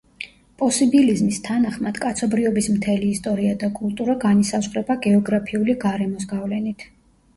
[0.59, 6.89] პოსიბილიზმის თანახმად, კაცობრიობის მთელი ისტორია და კულტურა განისაზღვრება გეოგრაფიული გარემოს გავლენით.